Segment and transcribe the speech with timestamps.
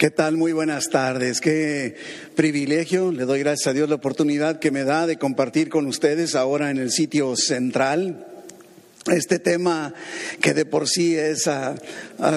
[0.00, 0.38] ¿Qué tal?
[0.38, 1.42] Muy buenas tardes.
[1.42, 1.94] Qué
[2.34, 3.12] privilegio.
[3.12, 6.70] Le doy gracias a Dios la oportunidad que me da de compartir con ustedes ahora
[6.70, 8.29] en el sitio central
[9.06, 9.94] este tema
[10.42, 11.74] que de por sí es ah,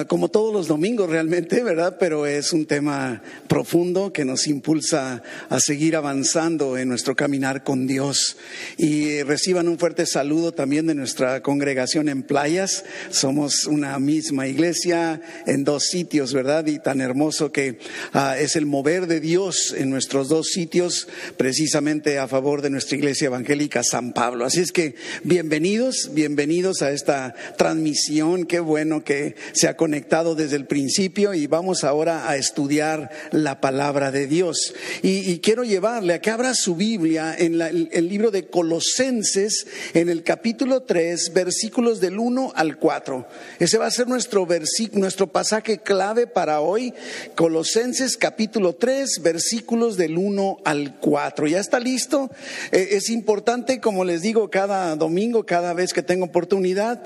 [0.08, 1.98] como todos los domingos realmente, ¿verdad?
[2.00, 7.86] Pero es un tema profundo que nos impulsa a seguir avanzando en nuestro caminar con
[7.86, 8.38] Dios.
[8.78, 12.84] Y reciban un fuerte saludo también de nuestra congregación en playas.
[13.10, 16.66] Somos una misma iglesia en dos sitios, ¿verdad?
[16.66, 17.78] Y tan hermoso que
[18.14, 22.96] ah, es el mover de Dios en nuestros dos sitios, precisamente a favor de nuestra
[22.96, 24.46] iglesia evangélica San Pablo.
[24.46, 24.94] Así es que
[25.24, 28.46] bienvenidos, bienvenidos a esta transmisión.
[28.46, 33.60] Qué bueno que se ha conectado desde el principio y vamos ahora a estudiar la
[33.60, 34.74] palabra de Dios.
[35.02, 40.22] Y, quiero llevarle a que abra su Biblia en el, libro de Colosenses, en el
[40.22, 43.28] capítulo 3, versículos del 1 al 4.
[43.58, 44.48] Ese va a ser nuestro,
[44.92, 46.94] nuestro pasaje clave para hoy.
[47.34, 51.46] Colosenses capítulo 3, versículos del 1 al 4.
[51.46, 52.30] ¿Ya está listo?
[52.72, 57.02] Eh, es importante, como les digo, cada domingo, cada vez que tengo por oportunidad,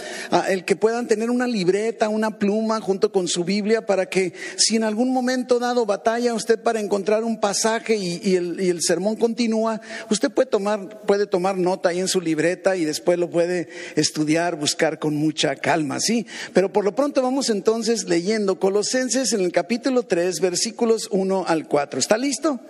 [0.48, 4.75] el que puedan tener una libreta, una pluma junto con su Biblia para que si
[4.75, 10.31] en algún momento dado batalla usted para encontrar un pasaje y, el, sermón continúa, usted
[10.31, 14.98] puede tomar, puede tomar nota ahí en su libreta y después lo puede estudiar, buscar
[14.98, 16.27] con mucha calma, ¿sí?
[16.53, 21.69] Pero por lo pronto vamos entonces leyendo Colosenses en el capítulo 3, versículos 1 al
[21.69, 22.00] 4.
[22.00, 22.61] ¿Está listo?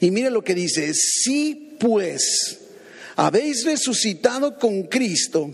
[0.00, 2.58] Y mire lo que dice, si pues
[3.16, 5.50] habéis resucitado con Cristo,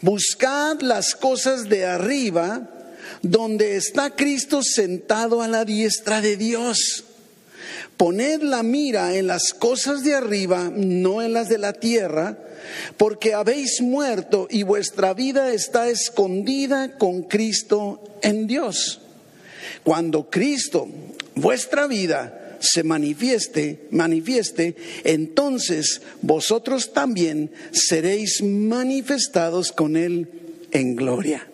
[0.00, 2.68] Buscad las cosas de arriba,
[3.22, 7.04] donde está Cristo sentado a la diestra de Dios.
[7.96, 12.36] Poned la mira en las cosas de arriba, no en las de la tierra,
[12.96, 19.00] porque habéis muerto y vuestra vida está escondida con Cristo en Dios.
[19.84, 20.88] Cuando Cristo,
[21.34, 30.28] vuestra vida, se manifieste, manifieste, entonces vosotros también seréis manifestados con él
[30.72, 31.46] en gloria.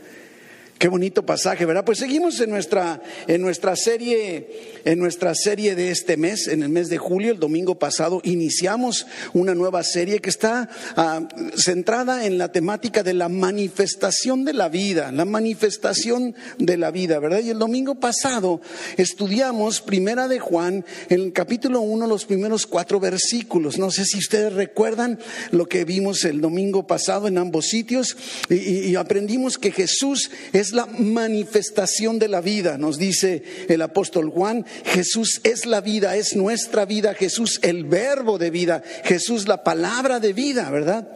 [0.81, 1.85] Qué bonito pasaje, ¿verdad?
[1.85, 6.71] Pues seguimos en nuestra, en nuestra serie, en nuestra serie de este mes, en el
[6.71, 12.39] mes de julio, el domingo pasado, iniciamos una nueva serie que está ah, centrada en
[12.39, 17.41] la temática de la manifestación de la vida, la manifestación de la vida, ¿verdad?
[17.41, 18.63] Y el domingo pasado
[18.97, 23.77] estudiamos Primera de Juan, en el capítulo 1, los primeros cuatro versículos.
[23.77, 25.19] No sé si ustedes recuerdan
[25.51, 28.17] lo que vimos el domingo pasado en ambos sitios
[28.49, 28.55] y,
[28.89, 34.65] y aprendimos que Jesús es la manifestación de la vida, nos dice el apóstol Juan.
[34.85, 40.21] Jesús es la vida, es nuestra vida, Jesús el verbo de vida, Jesús la palabra
[40.21, 41.09] de vida, ¿verdad?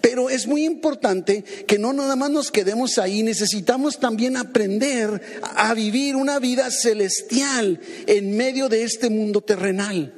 [0.00, 5.74] Pero es muy importante que no nada más nos quedemos ahí, necesitamos también aprender a
[5.74, 10.17] vivir una vida celestial en medio de este mundo terrenal.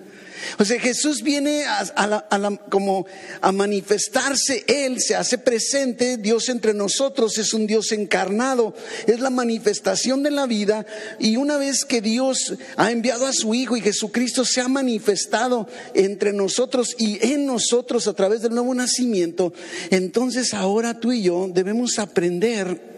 [0.58, 3.06] O sea, Jesús viene a, como
[3.40, 8.74] a manifestarse, Él se hace presente, Dios entre nosotros es un Dios encarnado,
[9.06, 10.86] es la manifestación de la vida.
[11.18, 15.68] Y una vez que Dios ha enviado a su Hijo y Jesucristo se ha manifestado
[15.94, 19.52] entre nosotros y en nosotros a través del nuevo nacimiento,
[19.90, 22.90] entonces ahora tú y yo debemos aprender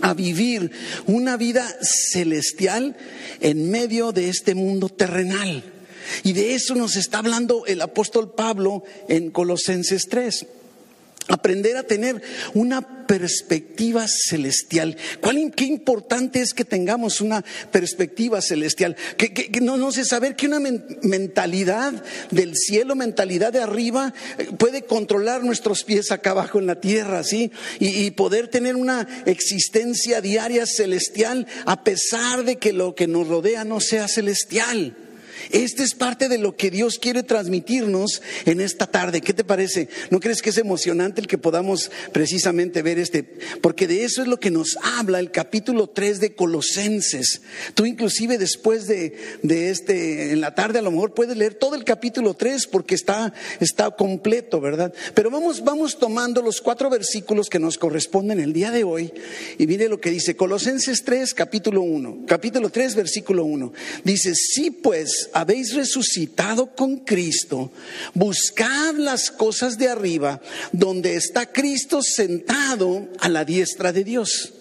[0.00, 0.70] a vivir
[1.06, 2.96] una vida celestial
[3.40, 5.71] en medio de este mundo terrenal.
[6.22, 10.46] Y de eso nos está hablando el apóstol Pablo en Colosenses 3.
[11.28, 12.20] Aprender a tener
[12.52, 14.96] una perspectiva celestial.
[15.20, 18.96] ¿Cuál, qué importante es que tengamos una perspectiva celestial.
[19.16, 21.92] Que, no, no sé saber que una mentalidad
[22.30, 27.22] del cielo, mentalidad de arriba, eh, puede controlar nuestros pies acá abajo en la tierra,
[27.22, 27.50] ¿sí?
[27.78, 33.64] y poder tener una existencia diaria celestial a pesar de que lo que nos rodea
[33.64, 34.96] no sea celestial.
[35.50, 39.20] Esta es parte de lo que Dios quiere transmitirnos en esta tarde.
[39.20, 39.88] ¿Qué te parece?
[40.10, 43.22] ¿No crees que es emocionante el que podamos precisamente ver este?
[43.60, 47.42] Porque de eso es lo que nos habla el capítulo 3 de Colosenses.
[47.74, 51.84] Tú inclusive después de, este, en la tarde a lo mejor puedes leer todo el
[51.84, 54.92] capítulo 3 porque está, está completo, ¿verdad?
[55.14, 59.12] Pero vamos, vamos tomando los cuatro versículos que nos corresponden el día de hoy
[59.58, 63.72] y mire lo que dice Colosenses 3, capítulo 1, capítulo 3, versículo 1.
[64.04, 67.72] Dice, sí pues, habéis resucitado con Cristo,
[68.14, 70.40] buscad las cosas de arriba,
[70.72, 74.52] donde está Cristo sentado a la diestra de Dios.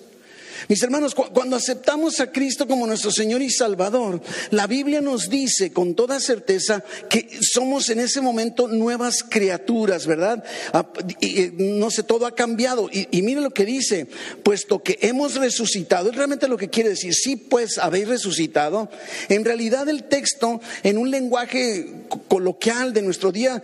[0.67, 4.21] Mis hermanos, cuando aceptamos a Cristo como nuestro Señor y Salvador,
[4.51, 10.43] la Biblia nos dice con toda certeza que somos en ese momento nuevas criaturas, ¿verdad?
[10.73, 10.87] Ah,
[11.19, 12.89] y, no sé, todo ha cambiado.
[12.91, 14.07] Y, y mire lo que dice,
[14.43, 18.89] puesto que hemos resucitado, es realmente lo que quiere decir, sí, pues habéis resucitado.
[19.29, 23.61] En realidad el texto, en un lenguaje coloquial de nuestro día,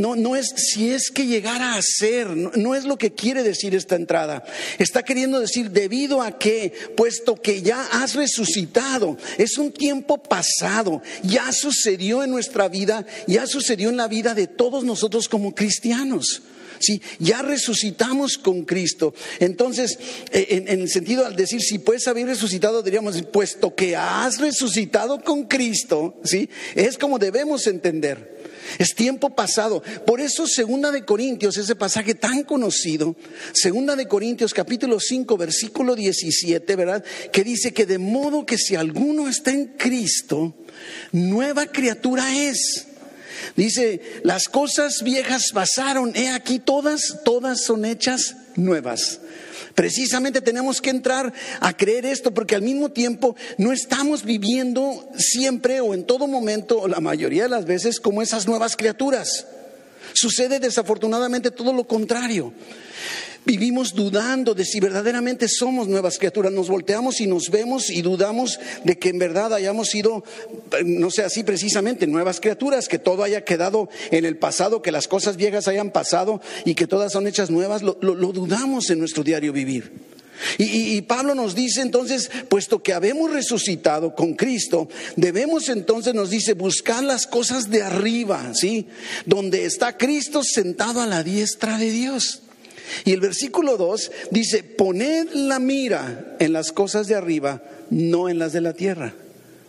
[0.00, 3.74] no, no es si es que llegara a ser, no, es lo que quiere decir
[3.74, 4.42] esta entrada.
[4.78, 11.02] Está queriendo decir debido a que, puesto que ya has resucitado, es un tiempo pasado,
[11.22, 16.42] ya sucedió en nuestra vida, ya sucedió en la vida de todos nosotros como cristianos.
[16.78, 19.12] Sí, ya resucitamos con Cristo.
[19.38, 19.98] Entonces,
[20.32, 24.38] eh, en, en, el sentido al decir, si puedes haber resucitado, diríamos, puesto que has
[24.38, 26.48] resucitado con Cristo, ¿sí?
[26.74, 28.39] Es como debemos entender.
[28.78, 29.82] Es tiempo pasado.
[30.06, 33.16] Por eso Segunda de Corintios, ese pasaje tan conocido,
[33.52, 37.04] Segunda de Corintios capítulo 5 versículo 17, ¿verdad?
[37.32, 40.54] Que dice que de modo que si alguno está en Cristo,
[41.12, 42.86] nueva criatura es.
[43.56, 49.20] Dice, las cosas viejas pasaron, he aquí todas, todas son hechas nuevas.
[49.80, 55.80] Precisamente tenemos que entrar a creer esto porque al mismo tiempo no estamos viviendo siempre
[55.80, 59.46] o en todo momento o la mayoría de las veces como esas nuevas criaturas.
[60.12, 62.52] Sucede desafortunadamente todo lo contrario.
[63.46, 66.52] Vivimos dudando de si verdaderamente somos nuevas criaturas.
[66.52, 70.24] Nos volteamos y nos vemos y dudamos de que en verdad hayamos sido,
[70.84, 75.08] no sé así precisamente, nuevas criaturas, que todo haya quedado en el pasado, que las
[75.08, 77.82] cosas viejas hayan pasado y que todas son hechas nuevas.
[77.82, 79.90] Lo, dudamos en nuestro diario vivir.
[80.58, 86.54] Y, Pablo nos dice entonces, puesto que habemos resucitado con Cristo, debemos entonces, nos dice,
[86.54, 88.86] buscar las cosas de arriba, ¿sí?
[89.26, 92.42] Donde está Cristo sentado a la diestra de Dios.
[93.04, 98.38] Y el versículo 2 dice, poned la mira en las cosas de arriba, no en
[98.38, 99.14] las de la tierra.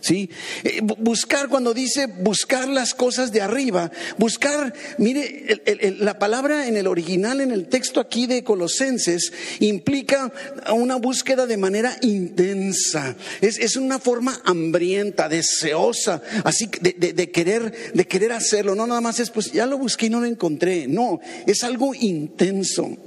[0.02, 0.28] ¿Sí?
[0.64, 5.62] Eh, buscar, cuando dice buscar las cosas de arriba, buscar, mire,
[6.00, 10.32] la palabra en el original, en el texto aquí de Colosenses, implica
[10.74, 13.14] una búsqueda de manera intensa.
[13.40, 18.74] Es, una forma hambrienta, deseosa, así de, de, querer, de querer hacerlo.
[18.74, 20.88] No nada más es, pues ya lo busqué y no lo encontré.
[20.88, 22.98] No, es algo intenso.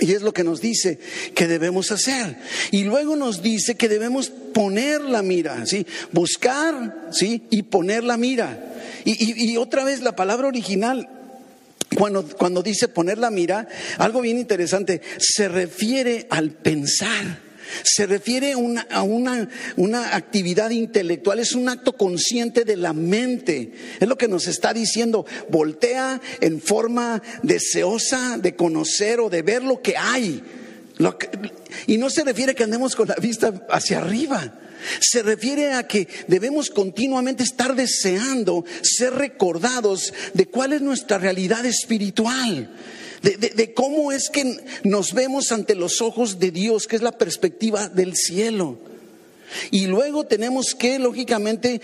[0.00, 0.98] Y es lo que nos dice
[1.34, 2.36] que debemos hacer.
[2.70, 5.86] Y luego nos dice que debemos poner la mira, ¿sí?
[6.10, 7.44] Buscar, ¿sí?
[7.48, 8.74] Y poner la mira.
[9.04, 11.08] Y, otra vez la palabra original,
[11.96, 13.68] cuando, cuando dice poner la mira,
[13.98, 17.38] algo bien interesante, se refiere al pensar.
[17.84, 18.54] Se refiere
[18.90, 23.72] a una, actividad intelectual, es un acto consciente de la mente.
[24.00, 25.24] Es lo que nos está diciendo.
[25.50, 30.42] Voltea en forma deseosa de conocer o de ver lo que hay.
[31.86, 34.54] Y no se refiere a que andemos con la vista hacia arriba.
[35.00, 41.66] Se refiere a que debemos continuamente estar deseando ser recordados de cuál es nuestra realidad
[41.66, 42.70] espiritual
[43.22, 47.88] de, cómo es que nos vemos ante los ojos de Dios, que es la perspectiva
[47.88, 48.78] del cielo.
[49.70, 51.80] Y luego tenemos que, lógicamente,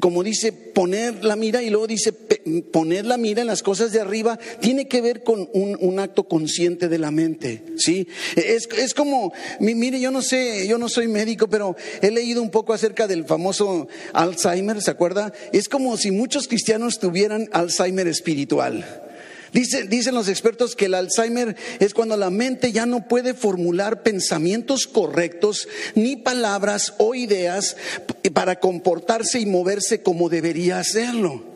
[0.00, 4.00] como dice, poner la mira y luego dice poner la mira en las cosas de
[4.00, 8.08] arriba, tiene que ver con un, acto consciente de la mente, ¿sí?
[8.36, 12.50] Es, es, como, mire, yo no sé, yo no soy médico, pero he leído un
[12.50, 15.32] poco acerca del famoso Alzheimer, ¿se acuerda?
[15.52, 19.03] Es como si muchos cristianos tuvieran Alzheimer espiritual
[19.54, 24.86] dicen los expertos que el Alzheimer es cuando la mente ya no puede formular pensamientos
[24.86, 27.76] correctos ni palabras o ideas
[28.32, 31.53] para comportarse y moverse como debería hacerlo.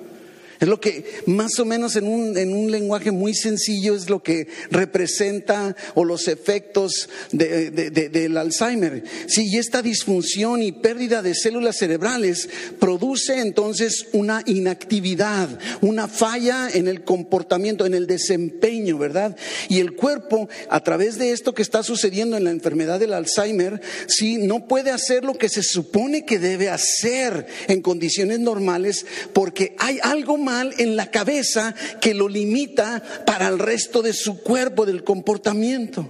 [0.60, 4.22] Es lo que más o menos en un, en un, lenguaje muy sencillo es lo
[4.22, 9.04] que representa o los efectos del Alzheimer.
[9.28, 12.48] Sí, y esta disfunción y pérdida de células cerebrales
[12.80, 15.48] produce entonces una inactividad,
[15.80, 19.36] una falla en el comportamiento, en el desempeño, ¿verdad?
[19.68, 23.80] Y el cuerpo, a través de esto que está sucediendo en la enfermedad del Alzheimer,
[24.08, 29.76] sí, no puede hacer lo que se supone que debe hacer en condiciones normales porque
[29.78, 34.86] hay algo más en la cabeza que lo limita para el resto de su cuerpo,
[34.86, 36.08] del comportamiento.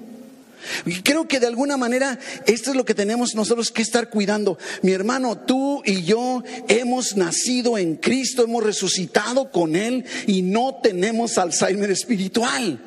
[0.86, 4.58] Y creo que de alguna manera esto es lo que tenemos nosotros que estar cuidando.
[4.82, 10.80] Mi hermano, tú y yo hemos nacido en Cristo, hemos resucitado con Él y no
[10.82, 12.80] tenemos Alzheimer espiritual.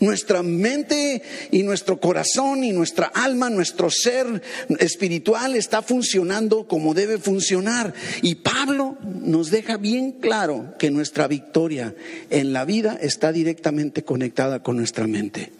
[0.00, 4.42] Nuestra mente y nuestro corazón y nuestra alma, nuestro ser
[4.78, 7.94] espiritual está funcionando como debe funcionar.
[8.22, 11.94] Y Pablo nos deja bien claro que nuestra victoria
[12.30, 15.52] en la vida está directamente conectada con nuestra mente.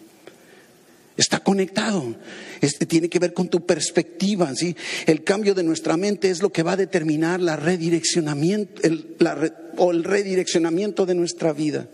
[1.17, 2.15] Está conectado.
[2.59, 4.75] Este tiene que ver con tu perspectiva, ¿sí?
[5.05, 8.81] El cambio de nuestra mente es lo que va a determinar redireccionamiento,
[9.77, 11.87] o el redireccionamiento de nuestra vida.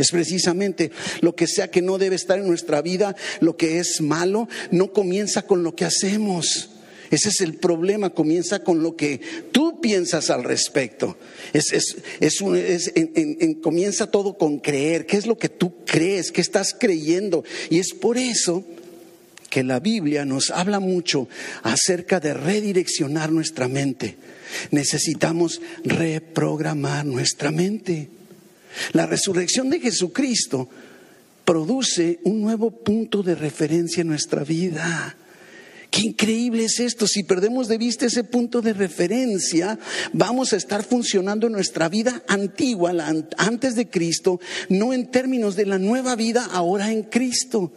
[0.00, 0.90] Es precisamente
[1.20, 4.92] lo que sea que no debe estar en nuestra vida, lo que es malo, no
[4.92, 6.70] comienza con lo que hacemos.
[7.10, 9.20] Ese es el problema, comienza con lo que
[9.52, 11.18] tú piensas al respecto.
[11.52, 12.92] Es, es, es,
[13.60, 15.04] comienza todo con creer.
[15.04, 16.32] ¿Qué es lo que tú crees?
[16.32, 17.44] ¿Qué estás creyendo?
[17.68, 18.64] Y es por eso
[19.50, 21.28] que la Biblia nos habla mucho
[21.62, 24.16] acerca de redireccionar nuestra mente.
[24.70, 28.08] Necesitamos reprogramar nuestra mente.
[28.92, 30.68] La resurrección de Jesucristo
[31.44, 35.16] produce un nuevo punto de referencia en nuestra vida.
[35.90, 37.06] Qué increíble es esto.
[37.08, 39.78] Si perdemos de vista ese punto de referencia,
[40.12, 42.92] vamos a estar funcionando en nuestra vida antigua,
[43.36, 47.72] antes de Cristo, no en términos de la nueva vida ahora en Cristo.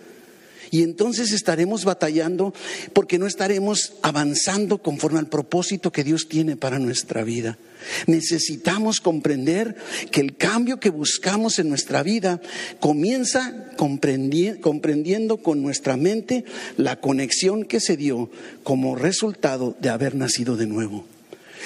[0.74, 2.51] Y entonces estaremos batallando
[2.94, 7.60] porque no estaremos avanzando conforme al propósito que Dios tiene para nuestra vida.
[8.08, 9.75] Necesitamos comprender
[10.10, 12.42] que el cambio que buscamos en nuestra vida
[12.80, 16.44] comienza comprendiendo con nuestra mente
[16.75, 18.32] la conexión que se dio
[18.63, 21.06] como resultado de haber nacido de nuevo.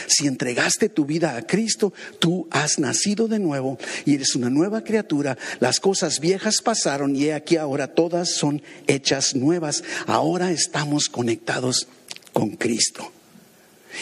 [0.06, 4.84] Si entregaste tu vida a Cristo, tú has nacido de nuevo y eres una nueva
[4.84, 5.38] criatura.
[5.60, 9.84] Las cosas viejas pasaron y aquí ahora todas son hechas nuevas.
[10.06, 11.88] Ahora estamos conectados
[12.34, 13.12] con Cristo.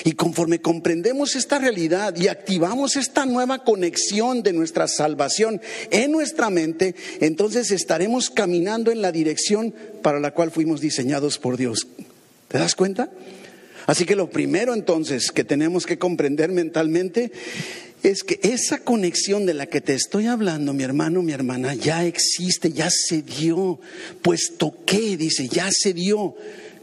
[0.03, 5.61] Y conforme comprendemos esta realidad y activamos esta nueva conexión de nuestra salvación
[5.91, 11.55] en nuestra mente, entonces estaremos caminando en la dirección para la cual fuimos diseñados por
[11.55, 11.87] Dios.
[12.49, 13.09] ¿Te das cuenta?
[13.85, 17.31] Así que lo primero entonces que tenemos que comprender mentalmente
[18.03, 22.05] es que esa conexión de la que te estoy hablando, mi hermano, mi hermana, ya
[22.05, 23.79] existe, ya se dio,
[24.21, 26.35] pues toqué, dice, ya se dio.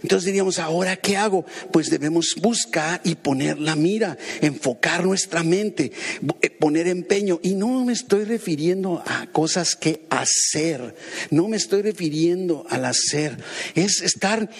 [0.02, 1.46] Entonces diríamos, ahora qué hago?
[1.70, 5.92] Pues debemos buscar y poner la mira, enfocar nuestra mente,
[6.40, 7.38] eh, poner empeño.
[7.42, 10.96] Y no me estoy refiriendo a cosas que hacer,
[11.30, 13.36] no me estoy refiriendo al hacer,
[13.76, 14.50] es estar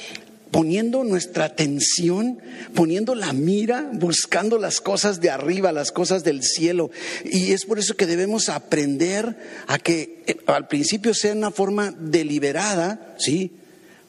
[0.52, 2.38] poniendo nuestra atención,
[2.75, 6.90] poniendo la mira, buscando las cosas de arriba, las cosas del cielo.
[7.25, 11.90] Y es por eso que debemos aprender a que eh, al principio sea una forma
[11.99, 13.50] deliberada, ¿sí?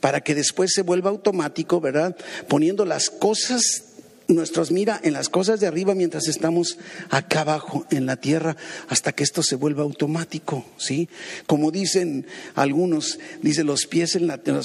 [0.02, 2.16] Para que después se vuelva automático, ¿verdad?
[2.50, 3.93] Poniendo las cosas
[4.28, 6.78] nuestros mira en las cosas de arriba mientras estamos
[7.10, 8.56] acá abajo en la tierra
[8.90, 11.10] hasta que esto se vuelva automático, ¿sí?
[11.48, 12.26] Como dicen
[12.56, 14.62] algunos, dice los pies en la tierra,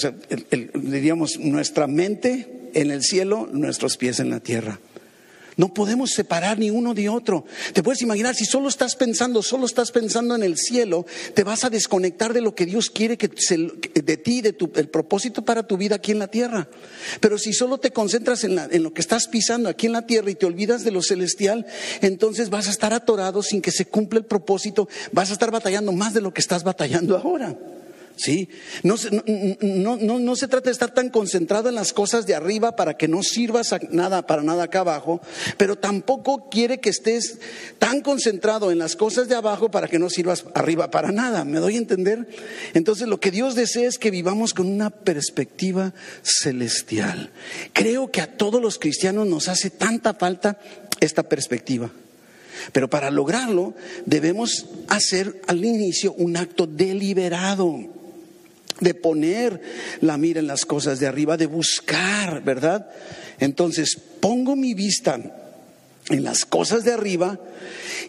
[0.74, 4.80] diríamos nuestra mente en el cielo, nuestros pies en la tierra.
[5.58, 7.44] No podemos separar ni uno de otro.
[7.72, 11.64] Te puedes imaginar, si solo estás pensando, solo estás pensando en el cielo, te vas
[11.64, 15.66] a desconectar de lo que Dios quiere que de ti, de tu, el propósito para
[15.66, 16.68] tu vida aquí en la tierra.
[17.18, 20.30] Pero si solo te concentras en, en lo que estás pisando aquí en la tierra
[20.30, 21.66] y te olvidas de lo celestial,
[22.02, 25.90] entonces vas a estar atorado sin que se cumpla el propósito, vas a estar batallando
[25.90, 27.56] más de lo que estás batallando ahora.
[28.18, 28.48] ¿Sí?
[28.82, 28.96] No,
[29.62, 32.96] no, no, no, se trata de estar tan concentrado en las cosas de arriba para
[32.96, 35.20] que no sirvas nada, para nada acá abajo,
[35.56, 37.38] pero tampoco quiere que estés
[37.78, 41.44] tan concentrado en las cosas de abajo para que no sirvas arriba para nada.
[41.44, 42.28] ¿Me doy a entender?
[42.74, 47.30] Entonces lo que Dios desea es que vivamos con una perspectiva celestial.
[47.72, 50.58] Creo que a todos los cristianos nos hace tanta falta
[51.00, 51.90] esta perspectiva.
[52.72, 57.78] Pero para lograrlo debemos hacer al inicio un acto deliberado
[58.80, 59.60] de poner
[60.00, 62.88] la mira en las cosas de arriba, de buscar, ¿verdad?
[63.38, 65.20] Entonces pongo mi vista
[66.08, 67.38] en las cosas de arriba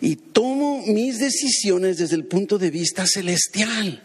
[0.01, 4.03] y tomo mis decisiones desde el punto de vista celestial.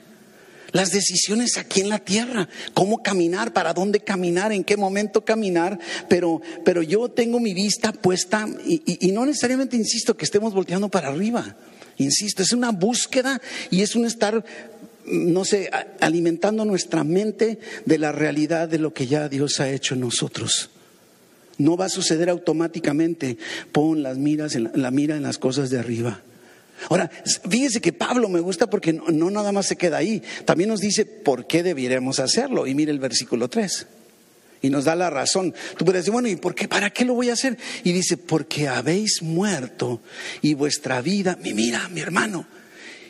[0.72, 5.78] Las decisiones aquí en la tierra, cómo caminar, para dónde caminar, en qué momento caminar,
[6.08, 10.88] pero, pero yo tengo mi vista puesta y, y no necesariamente insisto que estemos volteando
[10.88, 11.56] para arriba.
[11.96, 13.40] Insisto, es una búsqueda
[13.70, 14.44] y es un estar
[15.06, 15.70] no sé,
[16.00, 20.70] alimentando nuestra mente de la realidad de lo que ya Dios ha hecho en nosotros.
[21.58, 23.38] No va a suceder automáticamente.
[23.72, 26.20] Pon las miras en la, mira en las cosas de arriba.
[26.90, 27.10] Ahora,
[27.48, 30.22] fíjese que Pablo me gusta porque no, nada más se queda ahí.
[30.44, 32.66] También nos dice por qué deberíamos hacerlo.
[32.66, 33.86] Y mire el versículo 3.
[34.62, 35.54] Y nos da la razón.
[35.76, 36.66] Tú puedes decir, bueno, ¿y por qué?
[36.66, 37.58] ¿Para qué lo voy a hacer?
[37.84, 40.00] Y dice, porque habéis muerto
[40.40, 42.46] y vuestra vida, mira, mi hermano,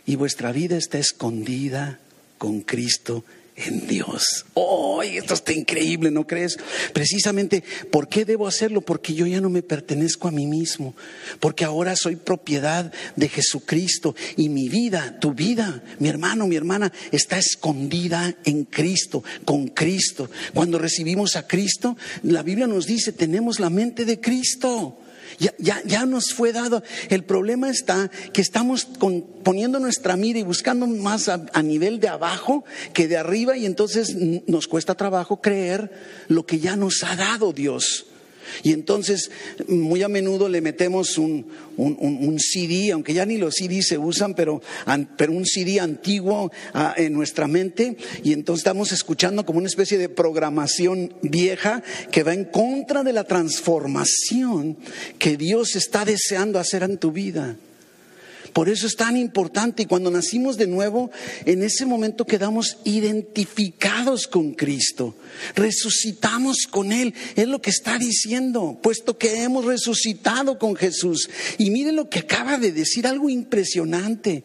[0.06, 1.98] y vuestra vida está escondida
[2.38, 3.24] con Cristo
[3.56, 4.46] en Dios.
[4.54, 6.58] ¡Oh, esto está increíble, ¿no crees?
[6.92, 8.80] Precisamente, ¿por qué debo hacerlo?
[8.80, 10.94] Porque yo ya no me pertenezco a mí mismo,
[11.40, 16.92] porque ahora soy propiedad de Jesucristo y mi vida, tu vida, mi hermano, mi hermana,
[17.12, 20.30] está escondida en Cristo, con Cristo.
[20.52, 24.98] Cuando recibimos a Cristo, la Biblia nos dice, tenemos la mente de Cristo.
[25.38, 26.82] Ya, ya, nos fue dado.
[27.08, 28.86] El problema está que estamos
[29.42, 34.14] poniendo nuestra mira y buscando más a, nivel de abajo que de arriba y entonces
[34.46, 35.90] nos cuesta trabajo creer
[36.28, 38.06] lo que ya nos ha dado Dios.
[38.62, 39.30] Y entonces
[39.68, 41.44] muy a menudo le metemos un,
[42.38, 44.62] CD, aunque ya ni los CD se usan, pero,
[45.28, 50.08] un CD antiguo ah, en nuestra mente, y entonces estamos escuchando como una especie de
[50.08, 54.76] programación vieja que va en contra de la transformación
[55.18, 57.56] que Dios está deseando hacer en tu vida.
[58.54, 61.10] Por eso es tan importante y cuando nacimos de nuevo,
[61.44, 65.16] en ese momento quedamos identificados con Cristo,
[65.56, 71.28] resucitamos con Él, es lo que está diciendo, puesto que hemos resucitado con Jesús.
[71.58, 74.44] Y mire lo que acaba de decir, algo impresionante.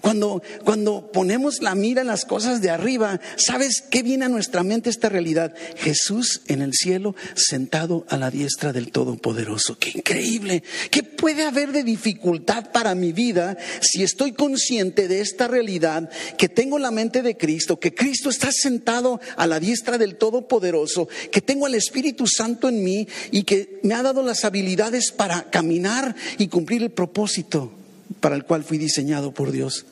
[0.00, 4.62] Cuando, cuando ponemos la mira en las cosas de arriba, ¿sabes qué viene a nuestra
[4.62, 5.54] mente esta realidad?
[5.76, 9.78] Jesús en el cielo sentado a la diestra del Todopoderoso.
[9.78, 10.62] ¡Qué increíble!
[10.90, 16.48] ¿Qué puede haber de dificultad para mi vida si estoy consciente de esta realidad, que
[16.48, 21.40] tengo la mente de Cristo, que Cristo está sentado a la diestra del Todopoderoso, que
[21.40, 26.14] tengo al Espíritu Santo en mí y que me ha dado las habilidades para caminar
[26.38, 27.83] y cumplir el propósito?
[28.20, 29.86] Para el cual fui diseñado por Dios.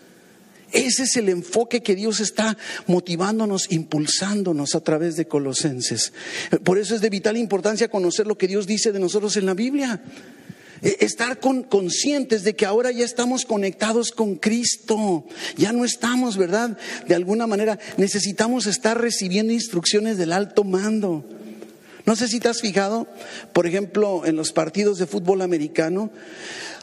[0.72, 6.12] Ese es el enfoque que Dios está motivándonos, impulsándonos a través de Colosenses.
[6.64, 9.54] Por eso es de vital importancia conocer lo que Dios dice de nosotros en la
[9.54, 10.02] Biblia.
[10.80, 15.26] E, estar conscientes de que ahora ya estamos conectados con Cristo.
[15.56, 16.78] Ya no estamos, ¿verdad?
[17.06, 21.24] De alguna manera necesitamos estar recibiendo instrucciones del alto mando.
[22.04, 23.06] No sé si te has fijado,
[23.52, 26.10] por ejemplo, en los partidos de fútbol americano,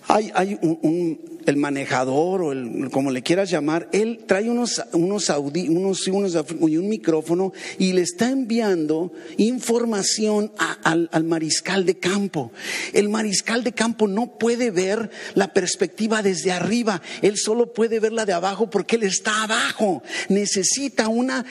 [0.10, 6.08] hay, un, el manejador o el, como le quieras llamar, él trae unos, unos, unos,
[6.08, 10.52] y un micrófono y le está enviando información
[10.84, 12.52] al, al mariscal de campo.
[12.94, 18.26] El mariscal de campo no puede ver la perspectiva desde arriba, él solo puede verla
[18.26, 20.02] de abajo porque él está abajo.
[20.30, 21.46] Necesita una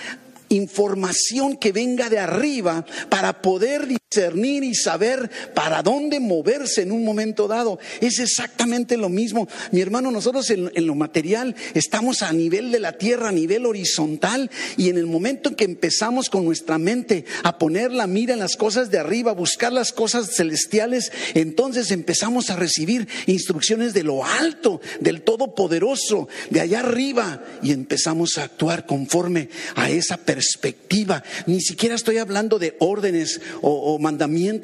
[0.49, 7.05] información que venga de arriba para poder discernir y saber para dónde moverse en un
[7.05, 7.79] momento dado.
[8.01, 9.49] Es exactamente lo mismo.
[9.71, 14.51] Mi hermano, nosotros en, lo material estamos a nivel de la tierra, a nivel horizontal,
[14.79, 18.39] y en el momento en que empezamos con nuestra mente a poner la mira en
[18.39, 24.05] las cosas de arriba, a buscar las cosas celestiales, entonces empezamos a recibir instrucciones de
[24.05, 31.23] lo alto, del Todopoderoso, de allá arriba, y empezamos a actuar conforme a esa perspectiva.
[31.47, 33.98] Ni siquiera estoy hablando de órdenes o,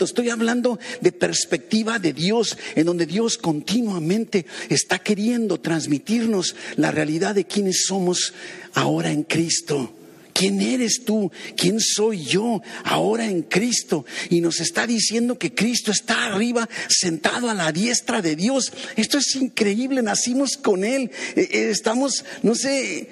[0.05, 7.35] estoy hablando de perspectiva de Dios, en donde Dios continuamente está queriendo transmitirnos la realidad
[7.35, 8.33] de quiénes somos
[8.75, 9.93] ahora en Cristo.
[10.35, 11.31] ¿Quién eres tú?
[11.57, 14.05] ¿Quién soy yo ahora en Cristo?
[14.31, 18.73] Y nos está diciendo que Cristo está arriba, sentado a la diestra de Dios.
[18.97, 21.13] Esto es increíble, nacimos con Él.
[21.37, 23.09] Eh, eh, estamos, no sé,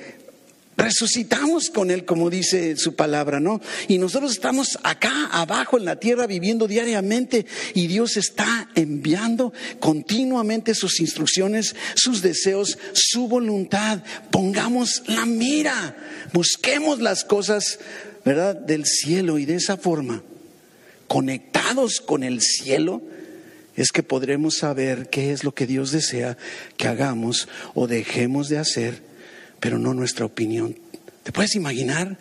[0.83, 3.61] resucitamos con Él, como dice su palabra, ¿no?
[3.87, 10.75] Y nosotros estamos acá abajo en la tierra viviendo diariamente y Dios está enviando continuamente
[10.75, 14.03] sus instrucciones, sus deseos, su voluntad.
[14.31, 15.97] Pongamos la mira,
[16.33, 17.79] busquemos las cosas,
[18.25, 18.57] ¿verdad?
[18.57, 20.23] Del cielo y de esa forma,
[21.07, 23.03] conectados con el cielo,
[23.77, 26.37] es que podremos saber qué es lo que Dios desea
[26.77, 29.12] que hagamos o dejemos de hacer
[29.63, 30.75] pero no nuestra opinión.
[31.23, 32.19] ¿Te puedes imaginar?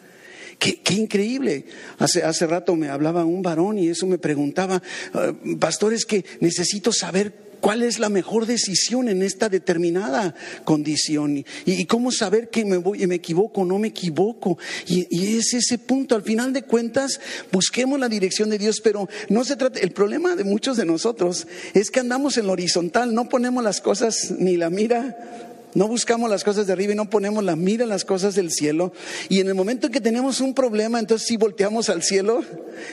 [0.60, 1.66] Qué, increíble.
[1.98, 4.80] Hace, hace rato me hablaba un varón y eso me preguntaba,
[5.16, 11.44] ah, pastor, es que necesito saber cuál es la mejor decisión en esta determinada condición
[11.66, 14.60] y, cómo saber que me, voy, me equivoco o no me equivoco.
[14.86, 16.14] Y, y, es ese punto.
[16.14, 17.20] Al final de cuentas,
[17.52, 19.80] busquemos la dirección de Dios, pero no se trata.
[19.80, 23.82] El problema de muchos de nosotros es que andamos en lo horizontal, no ponemos las
[23.82, 27.84] cosas ni la mira no buscamos las cosas de arriba y no ponemos la mira
[27.84, 28.94] en las cosas del cielo.
[29.30, 32.44] Y en el momento en que tenemos un problema, entonces sí volteamos al cielo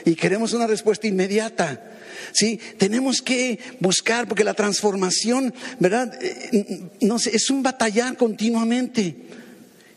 [0.05, 1.83] y queremos una respuesta inmediata.
[2.31, 6.17] Sí, tenemos que buscar, porque la transformación, ¿verdad?
[6.21, 9.15] Eh, no es un batallar continuamente.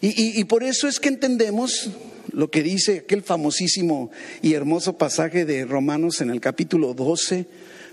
[0.00, 1.90] Y, y por eso es que entendemos
[2.32, 7.46] lo que dice aquel famosísimo y hermoso pasaje de Romanos en el capítulo 12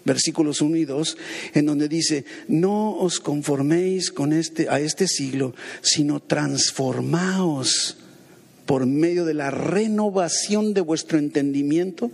[0.09, 1.17] versículos 1 y 2,
[1.53, 7.97] en donde dice, no os conforméis con este, a este siglo, sino transformaos
[8.65, 12.09] por medio de la renovación de vuestro entendimiento.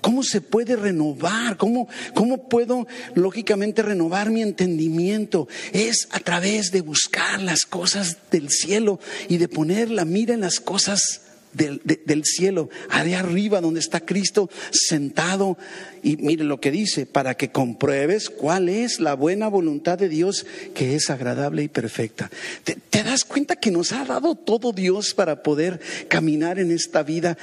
[0.00, 1.58] ¿Cómo se puede renovar?
[1.58, 5.48] ¿Cómo, ¿Cómo puedo lógicamente renovar mi entendimiento?
[5.72, 10.40] Es a través de buscar las cosas del cielo y de poner la mira en
[10.40, 11.20] las cosas
[11.52, 15.58] del, cielo, allá arriba donde está Cristo sentado.
[16.02, 20.46] Y mire lo que dice, para que compruebes cuál es la buena voluntad de Dios
[20.74, 22.30] que es agradable y perfecta.
[22.64, 27.02] ¿Te, te das cuenta que nos ha dado todo Dios para poder caminar en esta
[27.02, 27.36] vida?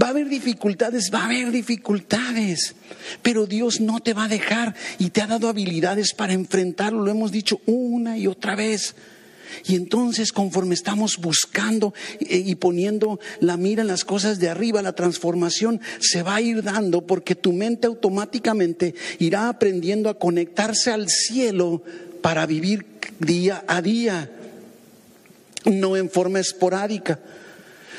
[0.00, 2.74] Va a haber dificultades, va a haber dificultades,
[3.22, 7.10] pero Dios no te va a dejar y te ha dado habilidades para enfrentarlo, lo
[7.10, 8.94] hemos dicho una y otra vez.
[9.66, 14.94] Y entonces conforme estamos buscando y poniendo la mira en las cosas de arriba, la
[14.94, 21.08] transformación se va a ir dando porque tu mente automáticamente irá aprendiendo a conectarse al
[21.08, 21.82] cielo
[22.22, 22.86] para vivir
[23.18, 24.30] día a día,
[25.64, 27.20] no en forma esporádica.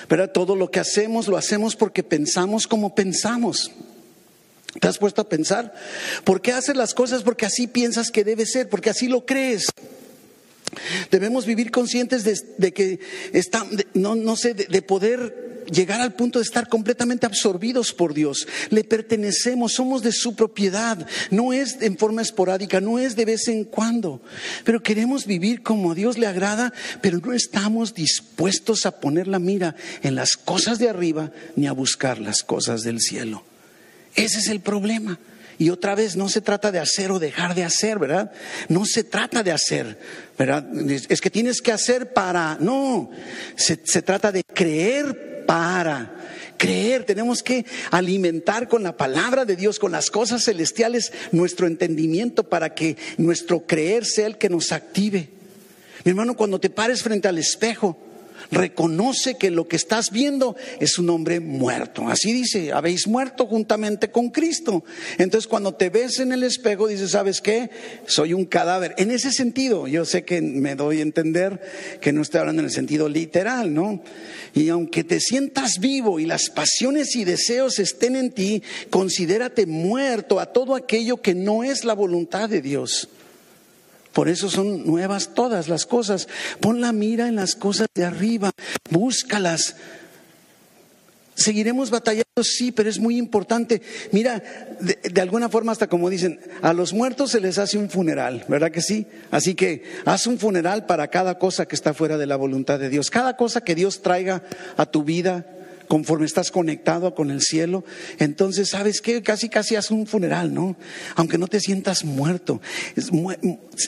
[0.08, 3.72] Pero todo lo que hacemos lo hacemos porque pensamos como pensamos.
[4.80, 5.74] ¿Te has puesto a pensar?
[6.24, 7.24] ¿Por qué haces las cosas?
[7.24, 9.66] Porque así piensas que debe ser, porque así lo crees.
[11.12, 12.24] Debemos vivir conscientes
[12.58, 13.00] de, que
[13.34, 18.48] está, no, no sé, de poder llegar al punto de estar completamente absorbidos por Dios.
[18.70, 21.08] Le pertenecemos, somos de su propiedad.
[21.30, 24.22] No es en forma esporádica, no es de vez en cuando.
[24.64, 29.40] Pero queremos vivir como a Dios le agrada, pero no estamos dispuestos a poner la
[29.40, 33.44] mira en las cosas de arriba ni a buscar las cosas del cielo.
[34.16, 35.20] Ese es el problema.
[35.62, 38.32] Y otra vez, no se trata de hacer o dejar de hacer, ¿verdad?
[38.68, 39.96] No se trata de hacer,
[40.36, 40.66] ¿verdad?
[41.08, 43.12] Es que tienes que hacer para, no,
[43.56, 46.16] se, se trata de creer para
[46.58, 52.42] creer, tenemos que alimentar con la palabra de Dios, con las cosas celestiales, nuestro entendimiento
[52.42, 55.30] para que nuestro creer sea el que nos active.
[56.04, 58.00] Mi hermano, cuando te pares frente al espejo,
[58.52, 62.08] reconoce que lo que estás viendo es un hombre muerto.
[62.08, 64.84] Así dice, habéis muerto juntamente con Cristo.
[65.18, 67.70] Entonces cuando te ves en el espejo dices, ¿sabes qué?
[68.06, 68.94] Soy un cadáver.
[68.98, 71.62] En ese sentido, yo sé que me doy a entender
[72.02, 74.04] que no estoy hablando en el sentido literal, ¿no?
[74.54, 80.40] Y aunque te sientas vivo y las pasiones y deseos estén en ti, considérate muerto
[80.40, 83.08] a todo aquello que no es la voluntad de Dios.
[84.14, 86.28] Por eso son nuevas todas las cosas.
[86.60, 88.52] Pon la mira en las cosas de arriba,
[88.90, 89.76] búscalas.
[91.34, 93.82] Seguiremos batallando, sí, pero es muy importante.
[94.12, 94.44] Mira,
[94.80, 98.70] de, alguna forma hasta como dicen, a los muertos se les hace un funeral, ¿verdad
[98.70, 99.08] que sí?
[99.32, 102.90] Así que haz un funeral para cada cosa que está fuera de la voluntad de
[102.90, 103.10] Dios.
[103.10, 104.44] Cada cosa que Dios traiga
[104.78, 105.46] a tu vida,
[105.92, 107.84] conforme estás conectado con el cielo,
[108.18, 110.78] entonces sabes que casi casi hace un funeral, ¿no?
[111.16, 112.62] Aunque no te sientas muerto,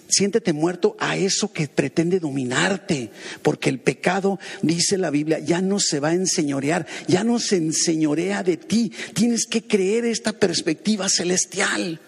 [0.10, 3.10] siéntete muerto a eso que pretende dominarte,
[3.42, 7.56] porque el pecado, dice la Biblia, ya no se va a enseñorear, ya no se
[7.56, 12.02] enseñorea de ti, tienes que creer esta perspectiva celestial.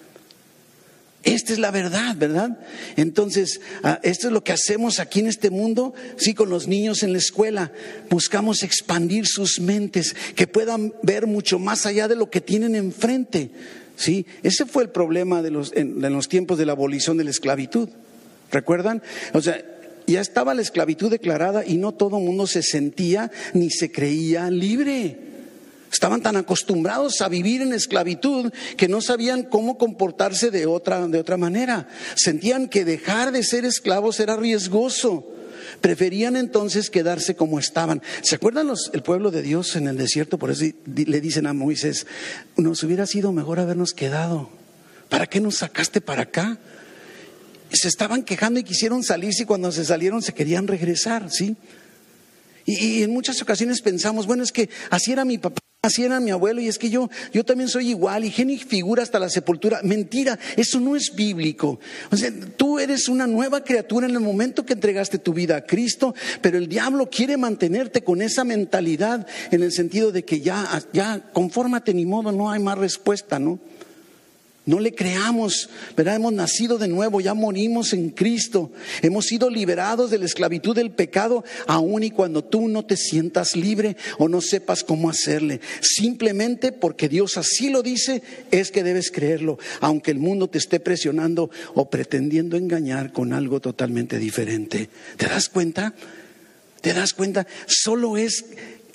[1.25, 2.59] Esta es la verdad, ¿verdad?
[2.95, 7.01] Entonces, ah, esto es lo que hacemos aquí en este mundo, sí, con los niños
[7.01, 7.71] en la escuela.
[8.11, 13.49] Buscamos expandir sus mentes, que puedan ver mucho más allá de lo que tienen enfrente.
[13.95, 17.31] Sí, ese fue el problema de los, en, los tiempos de la abolición de la
[17.31, 17.89] esclavitud.
[18.51, 19.01] ¿Recuerdan?
[19.33, 19.65] O sea,
[20.05, 24.51] ya estaba la esclavitud declarada y no todo el mundo se sentía ni se creía
[24.51, 25.17] libre.
[25.91, 31.19] Estaban tan acostumbrados a vivir en esclavitud que no sabían cómo comportarse de otra, de
[31.19, 31.87] otra manera.
[32.15, 35.25] Sentían que dejar de ser esclavos era riesgoso.
[35.81, 38.01] Preferían entonces quedarse como estaban.
[38.21, 40.37] ¿Se acuerdan los, el pueblo de Dios en el desierto?
[40.37, 42.07] Por eso le dicen a Moisés,
[42.57, 44.49] nos hubiera sido mejor habernos quedado.
[45.09, 46.59] ¿Para qué nos sacaste para acá?
[47.71, 51.55] Se estaban quejando y quisieron salirse y cuando se salieron se querían regresar, ¿sí?
[52.65, 55.64] Y, y en muchas ocasiones pensamos, bueno, es que así era mi papá.
[55.85, 59.03] Así era mi abuelo y es que yo, yo también soy igual y genio figura
[59.03, 59.81] hasta la sepultura.
[59.83, 61.79] Mentira, eso no es bíblico.
[62.11, 65.61] O sea, tú eres una nueva criatura en el momento que entregaste tu vida a
[65.61, 70.67] Cristo, pero el diablo quiere mantenerte con esa mentalidad en el sentido de que ya,
[70.91, 73.59] ya, confórmate ni modo, no hay más respuesta, ¿no?
[74.65, 76.15] No le creamos, ¿verdad?
[76.15, 78.71] Hemos nacido de nuevo, ya morimos en Cristo,
[79.03, 83.55] hemos sido liberados de la esclavitud del pecado, aun y cuando tú no te sientas
[83.55, 85.61] libre o no sepas cómo hacerle.
[85.81, 90.79] Simplemente porque Dios así lo dice, es que debes creerlo, aunque el mundo te esté
[90.79, 94.89] presionando o pretendiendo engañar con algo totalmente diferente.
[95.17, 95.93] ¿Te das cuenta?
[96.81, 97.45] ¿Te das cuenta?
[97.67, 98.45] Solo es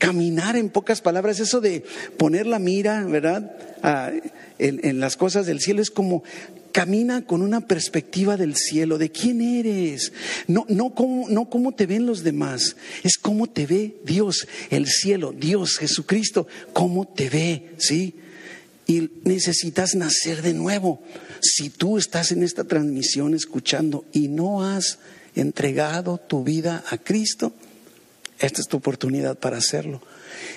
[0.00, 1.84] caminar en pocas palabras, eso de
[2.16, 3.54] poner la mira, ¿verdad?
[3.82, 4.10] Ah,
[4.58, 6.24] en, las cosas del cielo es como
[6.72, 10.12] camina con una perspectiva del cielo, de quién eres,
[10.46, 14.86] no, no, cómo, no cómo te ven los demás, es cómo te ve Dios, el
[14.86, 18.14] cielo, Dios, Jesucristo, cómo te ve, ¿sí?
[18.86, 21.02] Y necesitas nacer de nuevo.
[21.42, 24.98] Si tú estás en esta transmisión escuchando y no has
[25.34, 27.52] entregado tu vida a Cristo,
[28.40, 30.00] esta es tu oportunidad para hacerlo.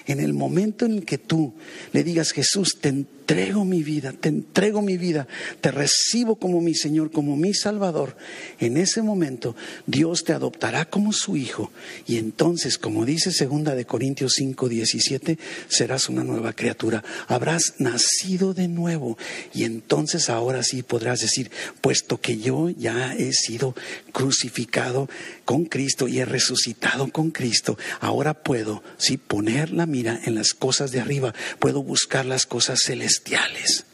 [0.05, 1.53] En el momento en que tú
[1.91, 5.27] le digas, Jesús, te entrego mi vida, te entrego mi vida,
[5.61, 8.17] te recibo como mi Señor, como mi Salvador,
[8.59, 9.55] en ese momento
[9.87, 11.71] Dios te adoptará como su hijo
[12.05, 15.37] y entonces, como dice segunda de Corintios 5, 17,
[15.69, 19.17] serás una nueva criatura, habrás nacido de nuevo
[19.53, 23.73] y entonces ahora sí podrás decir, puesto que yo ya he sido
[24.11, 25.09] crucificado
[25.45, 30.53] con Cristo y he resucitado con Cristo, ahora puedo sí poner la mira en las
[30.53, 33.85] cosas de arriba, puedo buscar las cosas celestiales.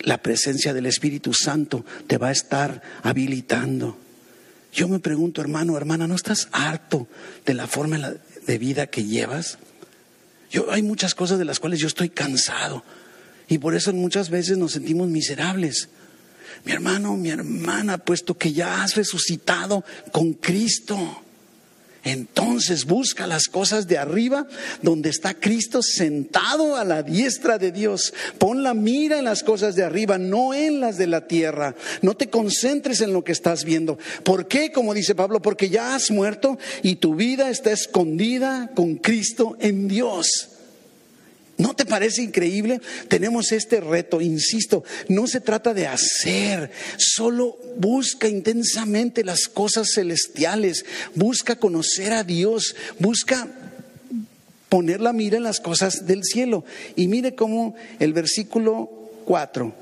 [0.00, 3.98] La presencia del Espíritu Santo te va a estar habilitando.
[4.72, 7.06] Yo me pregunto, hermano, hermana, ¿no estás harto
[7.44, 8.14] de la forma
[8.46, 9.58] de vida que llevas?
[10.50, 12.84] Yo, hay muchas cosas de las cuales yo estoy cansado
[13.48, 15.88] y por eso muchas veces nos sentimos miserables.
[16.64, 21.21] Mi hermano, mi hermana, puesto que ya has resucitado con Cristo,
[22.04, 24.46] entonces busca las cosas de arriba,
[24.82, 28.12] donde está Cristo sentado a la diestra de Dios.
[28.38, 31.76] Pon la mira en las cosas de arriba, no en las de la tierra.
[32.00, 33.98] No te concentres en lo que estás viendo.
[34.24, 34.72] ¿Por qué?
[34.72, 39.88] Como dice Pablo, porque ya has muerto y tu vida está escondida con Cristo en
[39.88, 40.51] Dios.
[41.62, 42.80] ¿No te parece increíble?
[43.06, 50.84] Tenemos este reto, insisto, no se trata de hacer, solo busca intensamente las cosas celestiales,
[51.14, 53.48] busca conocer a Dios, busca
[54.68, 56.64] poner la mira en las cosas del cielo.
[56.96, 58.90] Y mire cómo el versículo
[59.24, 59.72] 4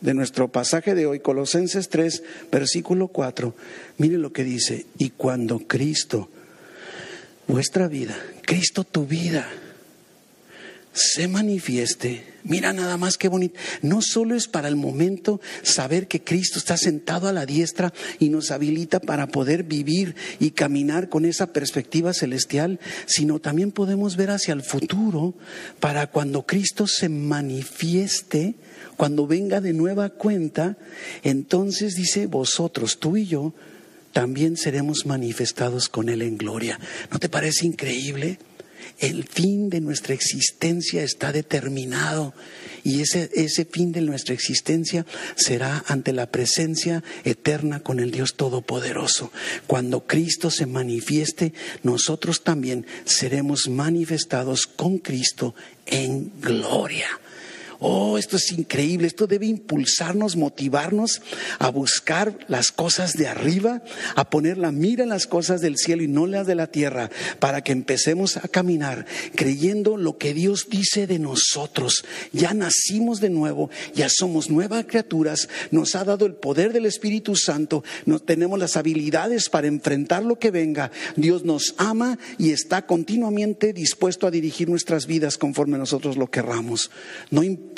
[0.00, 3.56] de nuestro pasaje de hoy, Colosenses 3, versículo 4,
[3.98, 6.28] mire lo que dice, y cuando Cristo,
[7.48, 9.48] vuestra vida, Cristo tu vida,
[10.92, 12.24] se manifieste.
[12.42, 13.58] Mira nada más que bonito.
[13.82, 18.30] No solo es para el momento saber que Cristo está sentado a la diestra y
[18.30, 24.30] nos habilita para poder vivir y caminar con esa perspectiva celestial, sino también podemos ver
[24.30, 25.34] hacia el futuro
[25.80, 28.54] para cuando Cristo se manifieste,
[28.96, 30.76] cuando venga de nueva cuenta,
[31.22, 33.54] entonces dice vosotros, tú y yo,
[34.12, 36.80] también seremos manifestados con Él en gloria.
[37.12, 38.38] ¿No te parece increíble?
[38.98, 42.34] El fin de nuestra existencia está determinado
[42.82, 48.36] y ese, ese fin de nuestra existencia será ante la presencia eterna con el Dios
[48.36, 49.32] Todopoderoso.
[49.66, 55.54] Cuando Cristo se manifieste, nosotros también seremos manifestados con Cristo
[55.86, 57.08] en gloria.
[57.82, 61.22] Oh, esto es increíble, esto debe impulsarnos, motivarnos
[61.58, 63.82] a buscar las cosas de arriba,
[64.16, 67.10] a poner la mira en las cosas del cielo y no las de la tierra,
[67.38, 72.04] para que empecemos a caminar creyendo lo que Dios dice de nosotros.
[72.34, 77.34] Ya nacimos de nuevo, ya somos nuevas criaturas, nos ha dado el poder del Espíritu
[77.34, 80.90] Santo, nos tenemos las habilidades para enfrentar lo que venga.
[81.16, 86.90] Dios nos ama y está continuamente dispuesto a dirigir nuestras vidas conforme nosotros lo querramos.
[87.30, 87.69] No importa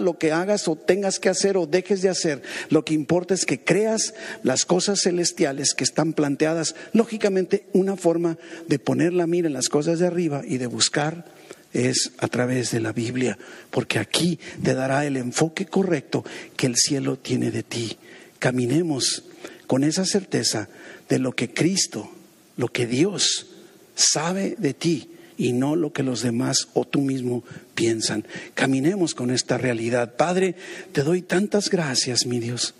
[0.00, 3.44] lo que hagas o tengas que hacer o dejes de hacer, lo que importa es
[3.44, 6.74] que creas las cosas celestiales que están planteadas.
[6.92, 11.24] Lógicamente, una forma de poner la mira en las cosas de arriba y de buscar
[11.72, 13.38] es a través de la Biblia,
[13.70, 16.24] porque aquí te dará el enfoque correcto
[16.56, 17.96] que el cielo tiene de ti.
[18.38, 19.24] Caminemos
[19.66, 20.68] con esa certeza
[21.08, 22.10] de lo que Cristo,
[22.56, 23.46] lo que Dios
[23.94, 27.42] sabe de ti y no lo que los demás o tú mismo
[27.74, 28.26] piensan.
[28.52, 30.14] Caminemos con esta realidad.
[30.16, 30.54] Padre,
[30.92, 32.74] te doy tantas gracias, mi Dios,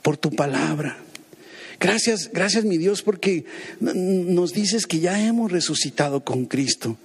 [0.00, 0.96] por tu palabra.
[1.78, 3.44] Gracias, gracias, mi Dios, porque
[3.80, 6.96] nos dices que ya hemos resucitado con Cristo.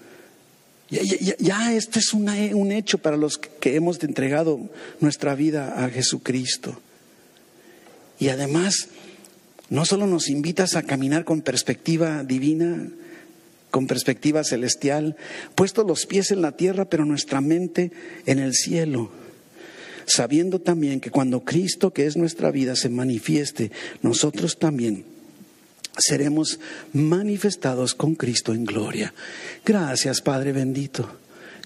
[0.90, 1.02] Ya,
[1.38, 4.70] ya, esto es un hecho para los que hemos entregado
[5.02, 6.80] nuestra vida a Jesucristo.
[8.20, 8.88] Y además,
[9.70, 12.90] no solo nos invitas a caminar con perspectiva divina,
[13.72, 15.16] con perspectiva celestial,
[15.56, 17.92] puesto los pies en la tierra, pero nuestra mente
[18.26, 19.12] en el cielo,
[20.06, 25.06] sabiendo también que cuando Cristo, que es nuestra vida, se manifieste, nosotros también
[25.98, 26.60] seremos
[26.94, 29.14] manifestados con Cristo en gloria.
[29.66, 31.10] Gracias, Padre bendito.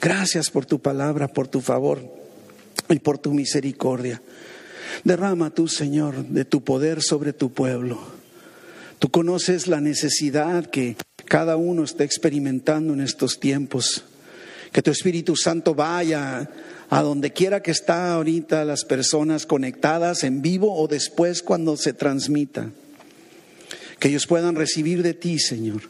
[0.01, 2.03] Gracias por tu palabra, por tu favor
[2.89, 4.21] y por tu misericordia.
[5.03, 7.99] Derrama tú, Señor, de tu poder sobre tu pueblo.
[8.99, 14.03] Tú conoces la necesidad que cada uno está experimentando en estos tiempos.
[14.71, 16.49] Que tu Espíritu Santo vaya
[16.89, 21.93] a donde quiera que está ahorita las personas conectadas en vivo o después cuando se
[21.93, 22.69] transmita.
[23.99, 25.81] Que ellos puedan recibir de ti, Señor,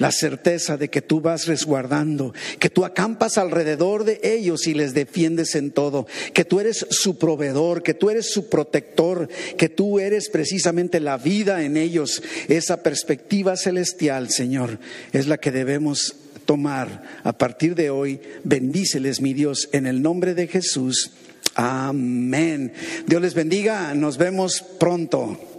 [0.00, 4.94] la certeza de que tú vas resguardando, que tú acampas alrededor de ellos y les
[4.94, 10.00] defiendes en todo, que tú eres su proveedor, que tú eres su protector, que tú
[10.00, 12.22] eres precisamente la vida en ellos.
[12.48, 14.78] Esa perspectiva celestial, Señor,
[15.12, 18.20] es la que debemos tomar a partir de hoy.
[18.42, 21.12] Bendíceles, mi Dios, en el nombre de Jesús.
[21.54, 22.72] Amén.
[23.06, 23.94] Dios les bendiga.
[23.94, 25.49] Nos vemos pronto.